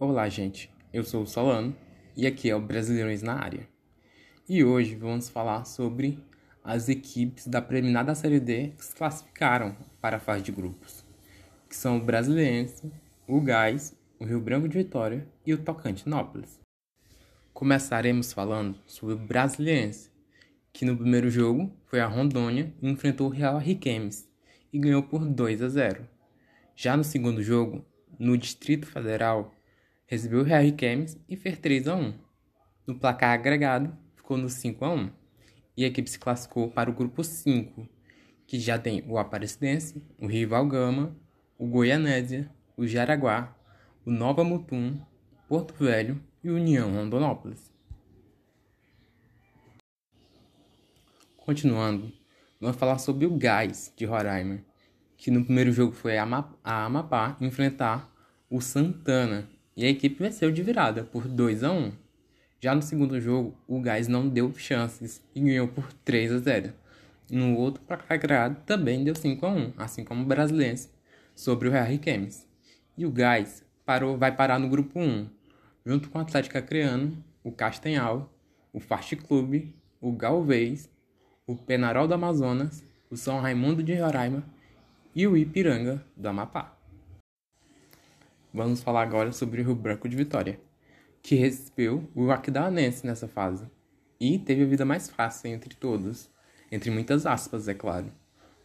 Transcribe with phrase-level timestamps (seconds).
[0.00, 0.70] Olá, gente.
[0.94, 1.76] Eu sou o Solano
[2.16, 3.68] e aqui é o Brasileirões na Área.
[4.48, 6.18] E hoje vamos falar sobre
[6.64, 11.04] as equipes da preliminada Série D que se classificaram para a fase de grupos,
[11.68, 12.90] que são o Brasiliense,
[13.28, 16.58] o Gás, o Rio Branco de Vitória e o Tocantinópolis.
[17.52, 20.10] Começaremos falando sobre o Brasiliense,
[20.72, 24.26] que no primeiro jogo foi a Rondônia e enfrentou o Real Riquemes
[24.72, 26.08] e ganhou por 2 a 0.
[26.74, 27.84] Já no segundo jogo,
[28.18, 29.52] no Distrito Federal,
[30.10, 32.14] recebeu o Real Riquemes e fez 3 a 1.
[32.84, 35.10] No placar agregado, ficou no 5 a 1.
[35.76, 37.88] E a equipe se classificou para o grupo 5,
[38.44, 41.16] que já tem o Aparecidense, o Rival Gama,
[41.56, 43.56] o Goianésia, o Jaraguá,
[44.04, 45.00] o Nova Mutum,
[45.48, 47.72] Porto Velho e União Rondonópolis.
[51.36, 52.12] Continuando,
[52.60, 54.60] vamos falar sobre o Gás de Roraima,
[55.16, 56.24] que no primeiro jogo foi a
[56.64, 58.12] Amapá enfrentar
[58.50, 59.48] o Santana
[59.80, 61.92] e a equipe venceu de virada por 2 a 1.
[62.60, 66.74] Já no segundo jogo, o Gás não deu chances e ganhou por 3 a 0.
[67.30, 70.90] No outro placar agregado também deu 5 a 1, assim como o Brasiliense
[71.34, 72.46] sobre o Real Riquemes.
[72.94, 75.26] E o Gás parou, vai parar no grupo 1,
[75.86, 78.30] junto com o Atlético Acreano, o Castanhal,
[78.74, 80.90] o Fast Clube, o Galvez,
[81.46, 84.44] o Penarol do Amazonas, o São Raimundo de Roraima
[85.16, 86.79] e o Ipiranga do Amapá.
[88.52, 90.60] Vamos falar agora sobre o Rio Branco de Vitória,
[91.22, 93.64] que recebeu o Aquidauanense nessa fase
[94.18, 96.28] e teve a vida mais fácil entre todos,
[96.70, 98.12] entre muitas aspas, é claro.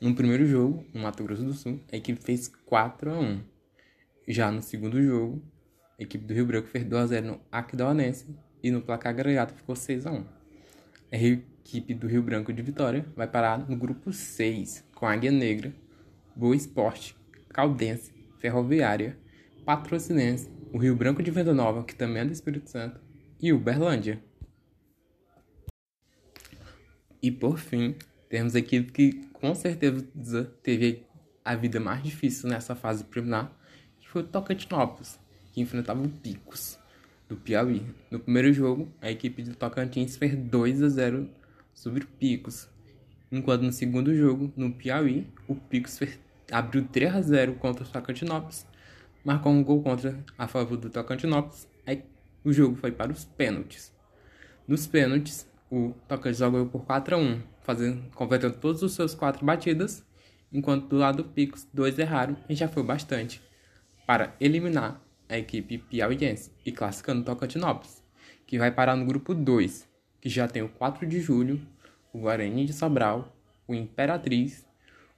[0.00, 3.42] No primeiro jogo, no Mato Grosso do Sul, a equipe fez 4 a 1.
[4.28, 5.42] Já no segundo jogo,
[5.98, 8.26] a equipe do Rio Branco fez 2 a 0 no Aquidauanense
[8.62, 10.24] e no placar agregado ficou 6 a 1.
[11.10, 15.74] A equipe do Rio Branco de Vitória vai parar no grupo 6 com Águia Negra,
[16.36, 17.16] Boa Esporte,
[17.48, 19.20] Caldense, Ferroviária,
[19.64, 23.00] Patrocinense, o Rio Branco de Venda Nova, que também é do Espírito Santo,
[23.40, 24.22] e Uberlândia.
[27.22, 27.94] E por fim,
[28.28, 31.06] temos a equipe que com certeza teve
[31.44, 33.52] a vida mais difícil nessa fase preliminar,
[34.00, 35.18] que foi o Tocantinópolis,
[35.52, 36.78] que enfrentava o Picos,
[37.28, 37.86] do Piauí.
[38.10, 41.28] No primeiro jogo, a equipe do Tocantins fez 2 a 0
[41.72, 42.68] sobre o Picos,
[43.30, 46.18] enquanto no segundo jogo, no Piauí, o Picos fez,
[46.50, 48.66] abriu 3 a 0 contra o Tocantinópolis
[49.24, 51.68] marcou um gol contra a favor do Tocantinópolis.
[51.86, 52.04] Aí
[52.44, 53.92] o jogo foi para os pênaltis.
[54.66, 59.44] Nos pênaltis, o Tocantinópolis jogou por 4 a 1, fazendo, convertendo todos os seus quatro
[59.44, 60.04] batidas,
[60.52, 63.40] enquanto do lado do Picos, dois erraram e já foi bastante
[64.06, 68.02] para eliminar a equipe piauiense e classificando o Tocantinópolis,
[68.46, 69.88] que vai parar no grupo 2,
[70.20, 71.60] que já tem o 4 de julho,
[72.12, 73.34] o Guarani de Sobral,
[73.66, 74.66] o Imperatriz,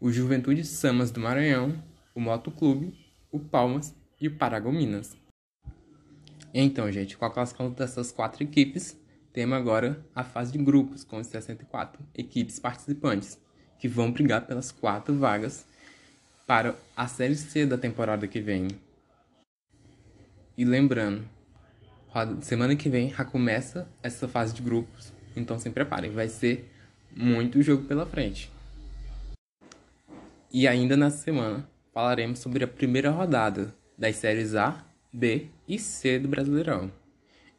[0.00, 1.80] o Juventude Samas do Maranhão,
[2.14, 2.92] o Moto Clube
[3.30, 5.16] o Palmas e o Paragominas.
[6.52, 8.98] Então, gente, com a classificação dessas quatro equipes,
[9.32, 13.38] temos agora a fase de grupos, com 64 equipes participantes,
[13.78, 15.64] que vão brigar pelas quatro vagas
[16.46, 18.68] para a Série C da temporada que vem.
[20.58, 21.24] E lembrando,
[22.42, 26.68] semana que vem já começa essa fase de grupos, então se preparem, vai ser
[27.14, 28.50] muito jogo pela frente.
[30.52, 36.18] E ainda nessa semana, falaremos sobre a primeira rodada das séries A, B e C
[36.18, 36.90] do Brasileirão.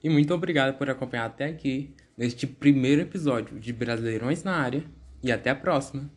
[0.04, 4.84] E muito obrigado por acompanhar até aqui neste primeiro episódio de Brasileirões na área
[5.24, 6.10] e até a próxima.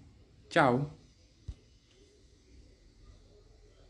[0.49, 1.04] Tchau!